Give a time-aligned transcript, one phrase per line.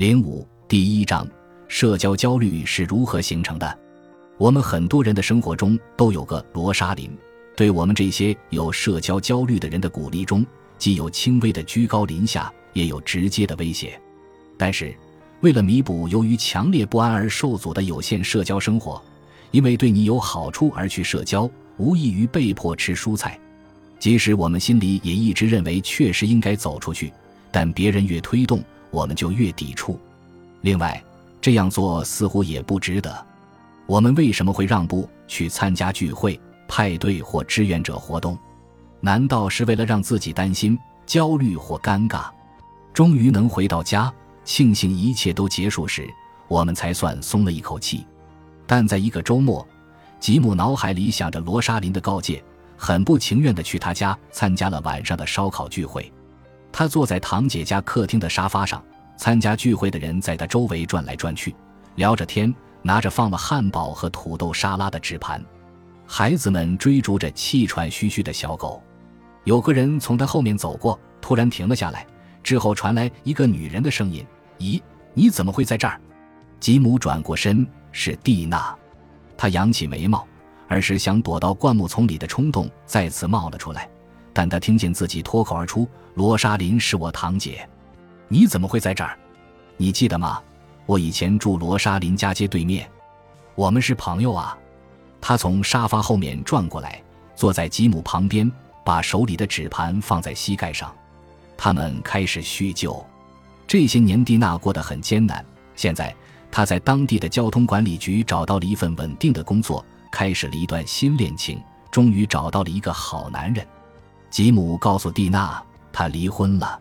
[0.00, 1.28] 零五第一章：
[1.68, 3.78] 社交焦虑是如何形成的？
[4.38, 7.10] 我们很多人的生活中都有个罗莎琳，
[7.54, 10.42] 对我们这些有社交焦虑的人的鼓励中，
[10.78, 14.00] 既有轻微的居高临下，也有直接的威胁。
[14.56, 14.96] 但是，
[15.42, 19.02] 为了弥补由于强烈不安而受阻的有限社交生活，
[19.50, 21.46] 因为对你有好处而去社交，
[21.76, 23.38] 无异于被迫吃蔬菜。
[23.98, 27.12] 即使我们心里也一直认为确实应该走出去，
[27.52, 29.98] 但别人越推动，我们就越抵触。
[30.60, 31.02] 另外，
[31.40, 33.26] 这样做似乎也不值得。
[33.86, 38.38] 我们为什么会让步去参加聚会、派对或志愿者活动？
[39.00, 42.30] 难道是为了让自己担心、焦虑或尴尬？
[42.92, 44.12] 终于能回到家，
[44.44, 46.08] 庆幸一切都结束时，
[46.48, 48.06] 我们才算松了一口气。
[48.66, 49.66] 但在一个周末，
[50.20, 52.42] 吉姆脑海里想着罗莎琳的告诫。
[52.82, 56.10] 很不情愿地去他家参加了晚上的烧烤聚会，
[56.72, 58.82] 他坐在堂姐家客厅的沙发上，
[59.16, 61.54] 参加聚会的人在他周围转来转去，
[61.96, 65.44] 聊着天，拿着放了汉堡和土豆沙拉的纸盘，
[66.06, 68.82] 孩子们追逐着气喘吁吁的小狗，
[69.44, 72.06] 有个人从他后面走过，突然停了下来，
[72.42, 74.24] 之后传来一个女人的声音
[74.58, 74.80] ：“咦，
[75.12, 76.00] 你怎么会在这儿？”
[76.60, 78.74] 吉姆转过身，是蒂娜，
[79.36, 80.26] 他扬起眉毛。
[80.72, 83.90] 而是想躲到灌木丛里的冲动再次冒了出来，
[84.40, 87.68] 但他听见自己脱口而出：“罗莎琳是我堂姐，
[88.26, 89.14] 你怎么会在这儿？
[89.76, 90.40] 你记得吗？
[90.86, 92.88] 我以前住罗莎琳家街对面，
[93.54, 94.56] 我们是朋友啊。”
[95.20, 97.02] 他从沙发后面转过来，
[97.36, 98.50] 坐在吉姆旁边，
[98.82, 100.90] 把手里的纸盘放在膝盖上。
[101.54, 103.04] 他们开始叙旧。
[103.66, 105.44] 这些年，蒂娜过得很艰难。
[105.76, 106.16] 现在，
[106.50, 109.84] 她在当地的交通管理局找到了一份稳定的工作。
[110.10, 113.66] 开始了一段新恋情，终于找到了一个好男人。
[114.30, 116.78] 吉姆告诉蒂娜，他离婚了。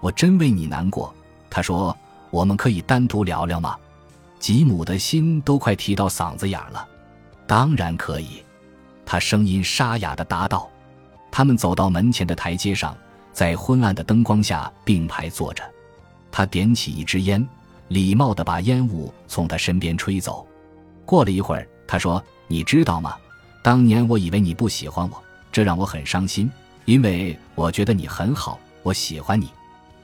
[0.00, 1.14] 我真为你难过。
[1.48, 1.96] 他说
[2.30, 3.76] ：“我们可以单独聊聊吗？”
[4.38, 6.86] 吉姆的心都快提到嗓子眼了。
[7.46, 8.42] 当然可以，
[9.06, 10.68] 他声音沙哑的答道。
[11.30, 12.96] 他们走到门前的台阶上，
[13.32, 15.62] 在昏暗的灯光下并排坐着。
[16.32, 17.46] 他点起一支烟，
[17.88, 20.46] 礼貌地把烟雾从他身边吹走。
[21.04, 22.22] 过了一会儿，他说。
[22.52, 23.14] 你知道吗？
[23.62, 25.22] 当年我以为你不喜欢我，
[25.52, 26.50] 这让我很伤心，
[26.90, 29.48] 因为我觉得你很好，我喜欢你。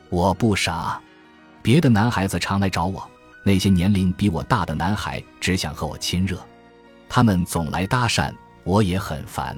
[0.09, 1.01] 我不傻，
[1.61, 3.05] 别的男孩子常来找我，
[3.43, 6.39] 那些年龄比我大的男孩只想和我亲热，
[7.09, 8.33] 他们总来搭讪，
[8.63, 9.57] 我也很烦。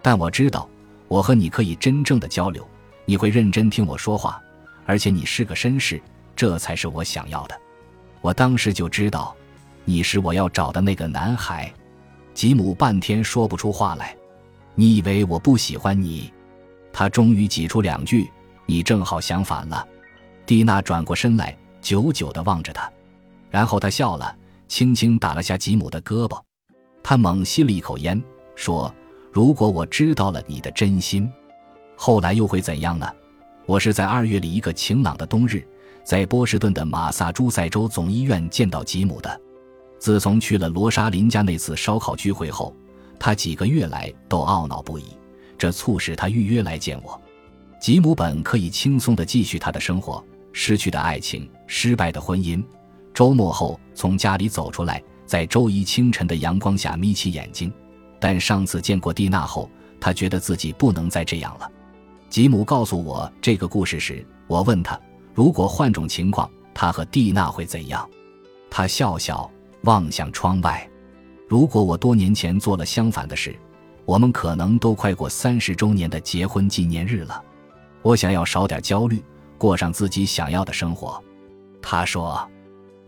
[0.00, 0.68] 但我知道，
[1.08, 2.64] 我和你可以真正的交流，
[3.06, 4.40] 你会认真听我说话，
[4.86, 6.00] 而且你是个绅士，
[6.36, 7.60] 这才是我想要的。
[8.20, 9.34] 我当时就知道，
[9.84, 11.68] 你是我要找的那个男孩。
[12.34, 14.16] 吉姆半天说不出话来，
[14.76, 16.32] 你以为我不喜欢你？
[16.92, 18.30] 他终于挤出两句
[18.66, 19.86] ：“你正好相反了。”
[20.44, 22.90] 蒂娜转过身来，久久地望着他，
[23.50, 24.36] 然后他笑了，
[24.68, 26.40] 轻轻打了下吉姆的胳膊。
[27.02, 28.22] 他猛吸了一口烟，
[28.54, 28.94] 说
[29.32, 31.30] ：“如果我知道了你的真心，
[31.96, 33.08] 后来又会怎样呢？”
[33.64, 35.66] 我是在二月里一个晴朗的冬日，
[36.04, 39.40] 在波士顿的马萨诸塞州总医院见到吉姆的。
[40.00, 42.74] 自从去了罗莎琳家那次烧烤聚会后，
[43.20, 45.04] 他几个月来都懊恼不已，
[45.62, 47.22] 这促使他预约来见我。
[47.80, 50.20] 吉姆本可以轻松地继续他的生活，
[50.52, 52.60] 失去的爱情，失败的婚姻。
[53.14, 57.72] 周末后从家里走出来，在周一清晨的阳光下眯起眼睛。
[58.18, 61.70] 但上次见过蒂娜后，他觉得自己不能再这样了。
[62.28, 65.00] 吉姆告诉我这个故事时，我问他：
[65.32, 68.04] 如果换种情况，他和蒂娜会怎样？
[68.68, 69.48] 他笑笑。
[69.82, 70.90] 望向窗外，
[71.48, 73.54] 如果我多年前做了相反的事，
[74.04, 77.42] 我们可能都快过三十周年的结婚纪念日了。
[78.02, 79.22] 我想要少点焦虑，
[79.58, 81.22] 过上自己想要的生活。
[81.80, 82.48] 他说：“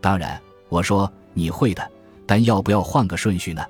[0.01, 0.41] 当然。”
[0.71, 1.89] 我说：“你会的，
[2.27, 3.65] 但要不要换个顺序呢？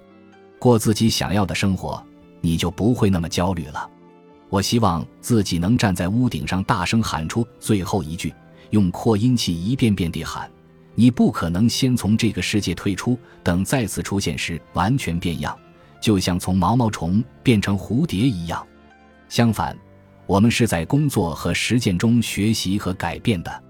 [0.58, 2.02] 过自己想要的生活，
[2.40, 3.91] 你就不会那么焦虑了。”
[4.48, 8.32] 我希望自己能站在屋顶上，大声喊出最后一句，
[8.70, 10.48] 用扩音器一遍遍地喊。
[10.94, 15.54] 你不可能先从这个世界退出，等再次出现时完全变样，
[16.04, 18.62] 就像从毛毛虫变成蝴蝶一样。
[19.30, 19.74] 相反，
[20.27, 23.65] 我们是在工作和实践中学习和改变的。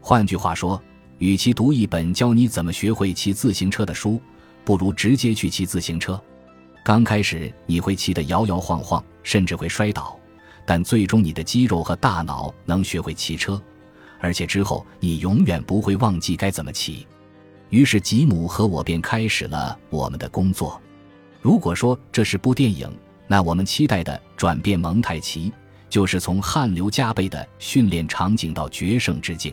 [0.00, 0.82] 换句话说，
[1.18, 4.18] 与其读一本教你怎么学会骑自行车的书，
[4.64, 6.18] 不如直接去骑自行车。
[6.82, 10.18] 刚开始你会骑得摇摇晃晃，甚至会摔倒，
[10.64, 13.60] 但最终你的肌肉和大脑能学会骑车。
[14.20, 17.06] 而且之后你永远不会忘记该怎么骑，
[17.68, 20.80] 于是吉姆和我便开始了我们的工作。
[21.44, 22.90] 如果说这是部电影，
[23.26, 25.52] 那我们期待的转变蒙太奇
[25.90, 29.52] 就是从汗流浃背的训练场景到决胜之境。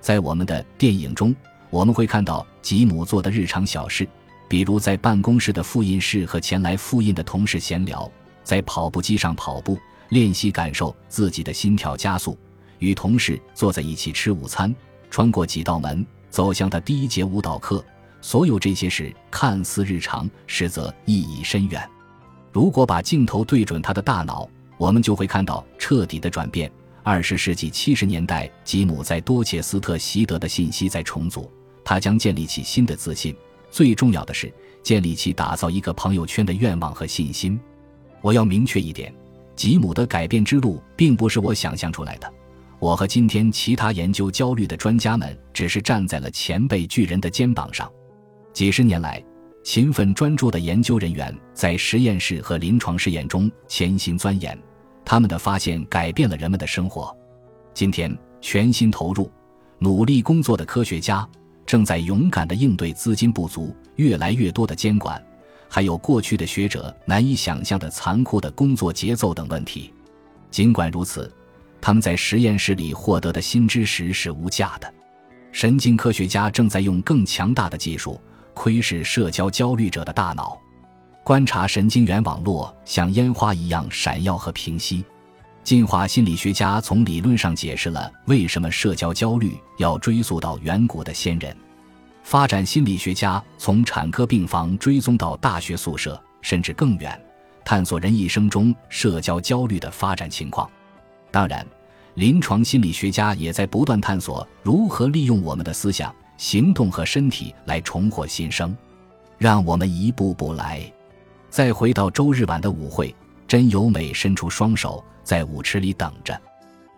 [0.00, 1.34] 在我们的电影中，
[1.68, 4.08] 我们会看到吉姆做的日常小事，
[4.48, 8.08] 比如在办公室的复印室和前来复印的同事闲聊，
[8.44, 9.76] 在跑步机上跑步
[10.10, 12.38] 练习，感受自己的心跳加速，
[12.78, 14.72] 与同事坐在一起吃午餐，
[15.10, 17.84] 穿过几道门走向他第一节舞蹈课。
[18.26, 21.88] 所有这些事看似日常，实则意义深远。
[22.50, 26.68] 如果把镜头对准他的大脑，我们就会看到彻底的转变。
[27.04, 31.48] 二十世纪七十年代，吉姆在多切斯特习得的信息在重组，
[31.84, 33.32] 他将建立起新的自信。
[33.70, 34.52] 最重要的是，
[34.82, 37.56] 建立起打造一个朋友圈的愿望和信心。
[38.22, 39.14] 我要明确一点，
[39.54, 42.28] 吉姆的改变之路并不是我想象出来的。
[42.80, 47.88] 我和今天其他研究焦虑的专家们只是站在了前辈巨人的肩膀上。
[48.56, 49.22] 几十年来，
[49.62, 54.58] 勤奋专注的研究人员在实验室和临床试验中潜心钻研。
[55.04, 57.14] 他们的发现改变了人们的生活。
[57.74, 59.30] 今天，全心投入、
[59.78, 61.28] 努力工作的科学家
[61.66, 65.22] 正在勇敢地应对资金不足、越来越多的监管，
[65.68, 69.92] 还有过去的学者难以想象的残酷的工作节奏等问题。
[70.50, 71.30] 尽管如此，
[71.78, 74.90] 他们在实验室里获得的新知识是无价的。
[75.52, 78.18] 神经科学家正在用更强大的技术
[78.56, 80.58] 窥视社交焦虑者的大脑。
[81.22, 85.04] 观察神经元网络像烟花一样闪耀和平息。
[85.62, 91.54] 进化心理学家从理论上解释了为什么社交焦虑要追溯到远古的先人。
[92.22, 97.20] 发展心理学家从产科病房追踪到大学宿舍，甚至更远，
[97.64, 100.68] 探索人一生中社交焦虑的发展情况。
[101.30, 101.66] 当然，
[102.14, 108.76] 临床心理学家也在不断探索如何利用我们的思想、行动和身体来重获新生。
[109.38, 110.80] 让我们一步步来。
[111.50, 113.14] 再回到周日晚的舞会，
[113.46, 116.38] 真由美伸出双手在舞池里等着。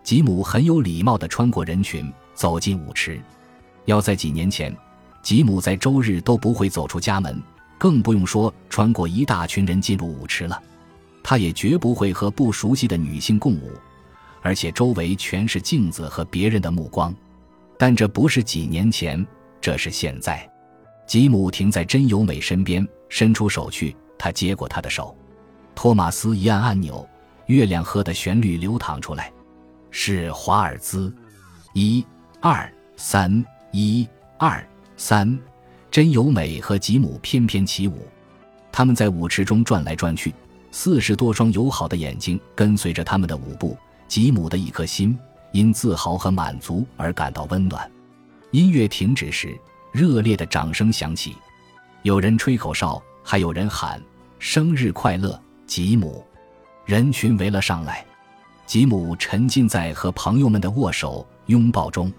[0.02, 3.20] 吉姆很有礼貌地穿过人群走进舞池。
[3.84, 4.74] 要在几年前，
[5.22, 7.42] 吉姆在周日都不会走出家门，
[7.76, 10.62] 更不用说穿过一大群人进入舞池了。
[11.22, 13.72] 他也绝不会和不熟悉的女性共舞，
[14.42, 17.14] 而且周围全是镜子和别人的目光。
[17.78, 19.24] 但这不是几年前，
[19.60, 20.46] 这是现在。
[21.06, 23.96] 吉姆停在真由美身边，伸出手去。
[24.18, 25.16] 他接过她的手，
[25.76, 27.08] 托马斯一按按钮，
[27.46, 29.32] 月亮河的旋律流淌出来，
[29.92, 31.14] 是华尔兹，
[31.72, 32.04] 一
[32.40, 34.66] 二三，一二
[34.96, 35.38] 三，
[35.88, 38.06] 真由美和吉姆翩翩起舞，
[38.72, 40.34] 他们在舞池中转来转去，
[40.72, 43.78] 四十多双友好的眼睛跟随着他们的舞步，
[44.08, 45.16] 吉姆的一颗心
[45.52, 47.90] 因自豪和满足而感到温暖。
[48.50, 49.58] 音乐停止时，
[49.92, 51.36] 热烈的掌声响起，
[52.02, 53.02] 有人吹口哨。
[53.30, 54.02] 还有人喊
[54.40, 56.24] “生日快乐，吉姆”，
[56.86, 58.02] 人群围了上来。
[58.64, 62.10] 吉姆沉浸在和朋友们的握手拥抱中。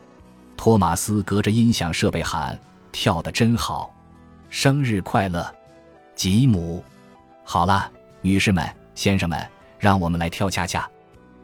[0.55, 2.59] 托马斯隔着音响设备喊
[2.93, 3.91] ：“跳得真好，
[4.51, 5.51] 生日快乐，
[6.13, 6.83] 吉姆！”
[7.43, 7.91] 好了，
[8.21, 9.43] 女士们、先生们，
[9.79, 10.87] 让我们来跳恰恰。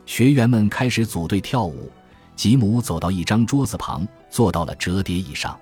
[0.06, 1.92] 学员们开始组队跳舞。
[2.36, 5.58] 吉姆走到一张桌子旁，坐到了折叠椅上。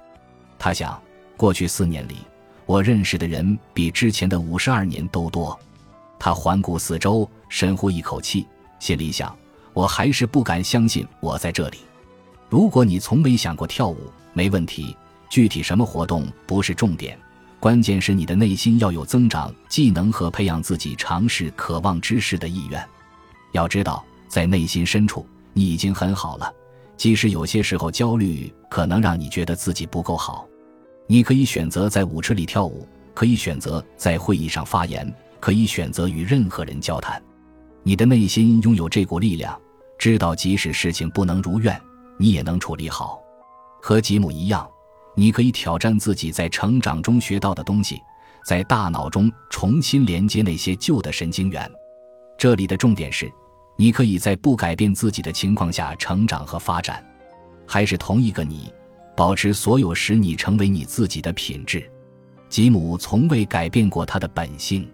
[0.57, 0.99] 他想，
[1.37, 2.17] 过去四年里。
[2.65, 5.57] 我认识的人比之前的五十二年都多。
[6.17, 8.47] 他环顾四周，深呼一口气，
[8.79, 9.35] 心里想：
[9.73, 11.79] 我还是不敢相信我在这里。
[12.49, 14.95] 如果你从没想过跳舞，没问题。
[15.29, 17.19] 具体什么活动不是重点，
[17.59, 22.83] 关键是你的内心要有增长技能和培养自己尝试渴望知识的意愿。
[23.51, 25.23] 要知道，在内心深处，
[25.53, 26.51] 你已经很好了。
[26.97, 30.47] 即使有些时候焦虑可能让你觉得自己不够好。
[31.05, 35.07] 你可以选择在舞池里跳舞，可以选择在会议上发言，
[35.39, 37.21] 可以选择与任何人交谈。
[37.83, 39.55] 你的内心拥有这股力量，
[39.99, 41.79] 知道即使事情不能如愿，
[42.17, 43.21] 你也能处理好。
[43.83, 44.67] 和吉姆一样，
[45.15, 48.01] 你可以挑战自己在成长中学到的东西，
[48.43, 51.71] 在大脑中重新连接那些旧的神经元。
[52.35, 53.31] 这里的重点是，
[53.75, 57.03] 你可以在不改变自己的情况下成长和发展，
[57.67, 58.71] 还是同一个你。
[59.15, 61.87] 保持所有使你成为你自己的品质。
[62.49, 64.89] 吉姆从未改变过他的本性，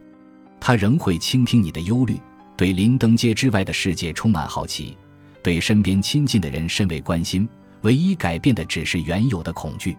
[0.60, 2.20] 他仍会倾听你的忧虑，
[2.58, 4.98] 对林登街之外的世界充满好奇，
[5.42, 7.48] 对身边亲近的人甚为关心。
[7.84, 9.98] 唯一改变的只是原有的恐惧。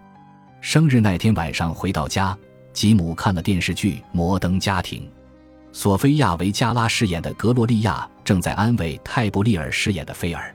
[0.59, 2.37] 生日那天晚上回到家，
[2.73, 5.01] 吉姆看了电视剧《摩登家庭》，
[5.73, 10.53] 索菲亚·维加拉饰演的格洛丽亚正在安慰泰布利尔饰演的菲尔。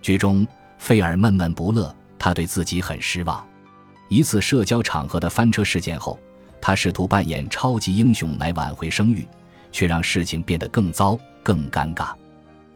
[0.00, 0.46] 剧中，
[0.78, 1.94] 菲尔闷闷不乐。
[2.16, 3.46] 他对自己很失望。
[4.08, 6.18] 一次社交场合的翻车事件后，
[6.58, 9.28] 他试图扮演超级英雄来挽回声誉，
[9.70, 12.14] 却让事情变得更糟、更尴尬。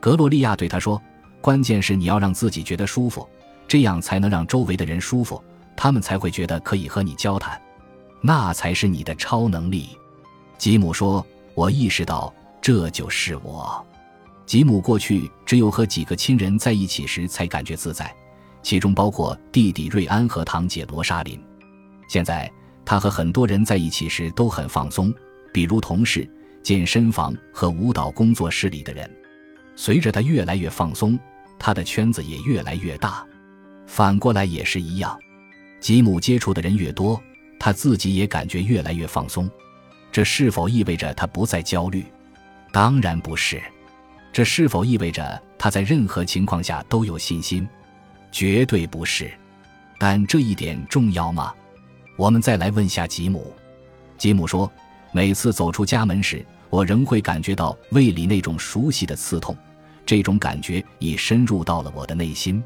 [0.01, 1.01] 格洛丽亚对他说
[1.41, 3.27] ：“关键是你要让自己觉得舒服，
[3.67, 5.43] 这样才能让周围的人舒服，
[5.75, 7.59] 他们才会觉得可以和你交谈，
[8.21, 9.97] 那才是你的超能力。
[10.59, 11.27] 吉姆说
[11.59, 13.85] ：“我意识到这就是我。”
[14.47, 18.15] 吉姆过去只有和几个亲人在一起时才感觉自在，
[18.63, 21.43] 其中包括弟弟瑞安和堂姐罗莎琳。
[22.09, 22.49] 现在
[22.85, 25.13] 他和很多人在一起时都很放松，
[25.53, 26.31] 比如同事、
[26.63, 29.11] 健身房和舞蹈工作室里的人。
[29.75, 31.19] 随着他越来越放松，
[31.59, 33.27] 他的圈子也越来越大。
[33.85, 35.19] 反过来也是一样，
[35.81, 37.21] 吉姆接触的人越多，
[37.59, 39.51] 他自己也感觉越来越放松。
[40.11, 42.05] 这是否意味着他不再焦虑？
[42.73, 43.61] 当然不是。
[44.33, 47.67] 这是否意味着他在任何情况下都有信心？
[48.31, 49.31] 绝对不是。
[49.99, 51.53] 但这一点重要吗？
[52.17, 53.53] 我们再来问下吉姆。
[54.17, 54.71] 吉姆说
[55.13, 59.57] ：“每次走出家门时，我仍会感觉到胃里那种熟悉的刺痛，
[60.07, 62.63] 这种感觉已深入到了我的内心。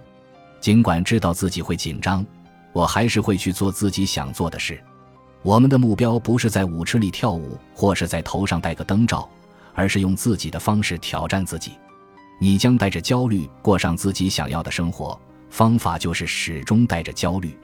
[0.61, 2.25] 尽管知道自己会紧张，
[2.73, 4.79] 我还是会去做自己想做的事。”
[5.43, 9.29] 我们的目标不是在舞池里跳舞，或是在头上戴个灯罩，
[9.75, 11.73] 而是用自己的方式挑战自己。
[12.41, 15.21] 你将带着焦虑过上自己想要的生活，
[15.51, 17.57] 方法就是始终带着焦虑。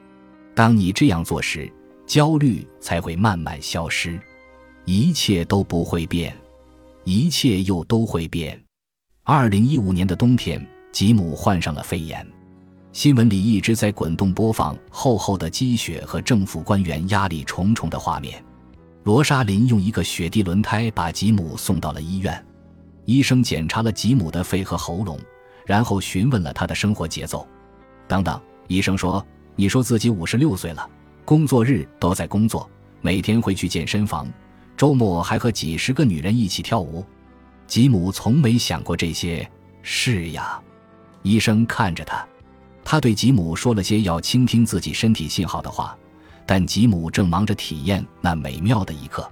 [0.54, 1.72] 当你这样做时，
[2.04, 4.20] 焦虑才会慢慢消失。
[4.84, 6.36] 一切都不会变，
[7.04, 8.60] 一切又都会变。
[9.22, 12.26] 二零一五年的冬天，吉姆患上了肺炎。
[12.92, 18.42] 新闻里一直在滚动播放厚厚的积雪和政府官员压力重重的画面。
[19.04, 22.44] 罗莎琳用一个雪地轮胎把吉姆送到了医院。
[23.04, 25.18] 医生检查了吉姆的肺和喉咙，
[25.64, 27.46] 然后询问了他的生活节奏。
[28.06, 30.88] 等等，医生说：“你说自己五十六岁了，
[31.24, 32.68] 工作日都在工作，
[33.00, 34.28] 每天会去健身房，
[34.76, 37.04] 周末还和几十个女人一起跳舞。”
[37.66, 39.48] 吉姆从没想过这些。
[39.82, 40.60] 是呀，
[41.22, 42.26] 医生看着他。
[42.90, 45.94] 他对吉姆说了些要倾听自己身体信号的话，
[46.46, 49.30] 但吉姆正忙着体验那美妙的一刻。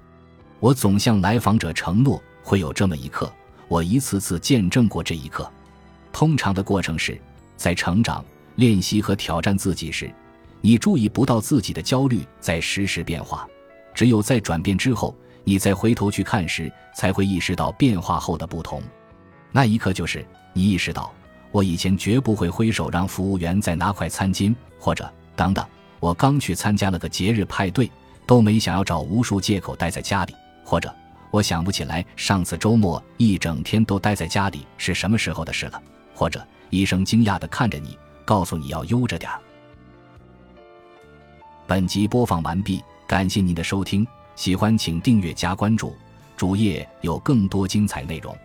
[0.61, 3.33] 我总向来访者承诺会有这么一刻，
[3.67, 5.51] 我一次次见证过这一刻。
[6.13, 7.19] 通常的过程是，
[7.57, 8.23] 在成长、
[8.57, 10.13] 练习和挑战自己时，
[10.61, 13.49] 你注意不到自己的焦虑在实时变化。
[13.95, 18.83] 只有在转变之后，你再回头去看时，才会意识到变化后的不同。
[19.51, 20.23] 那一刻就是
[20.53, 21.11] 你意识到。
[21.57, 25.65] 我以前绝不会挥手让服务员再拿块餐巾，或者等等。
[26.01, 27.91] 我刚去参加了个节日派对，
[28.27, 30.95] 都没想要找无数借口待在家里，或者
[31.31, 35.83] 我想不起来上次周末一整天都待在家里是什么时候的事了，
[36.15, 39.41] 或者医生惊讶地看着你，告诉你要悠着点儿。
[41.67, 45.97] 本集播放完毕，感谢您的收听，喜欢请订阅加关注，
[46.37, 48.37] 主页有更多精彩内容。